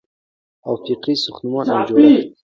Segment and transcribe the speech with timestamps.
[0.67, 2.23] او فکري ساختمان او جوړښت